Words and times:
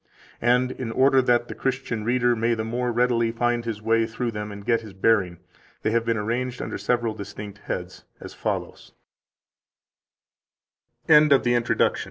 18 0.41 0.49
And 0.49 0.71
in 0.71 0.91
order 0.91 1.21
that 1.21 1.47
the 1.47 1.53
Christian 1.53 2.03
reader 2.03 2.35
may 2.35 2.55
the 2.55 2.63
more 2.63 2.91
readily 2.91 3.31
find 3.31 3.63
his 3.65 3.83
way 3.83 4.07
through 4.07 4.31
them 4.31 4.51
and 4.51 4.65
get 4.65 4.81
his 4.81 4.93
bearing, 4.93 5.37
they 5.83 5.91
have 5.91 6.05
been 6.05 6.17
arranged 6.17 6.59
under 6.59 6.79
several 6.79 7.13
distinct 7.13 7.59
heads 7.59 8.03
as 8.19 8.33
follows: 8.33 8.93
19 11.07 11.29
First, 11.29 11.43
that 11.43 11.43
the 11.43 11.53
H 11.83 11.99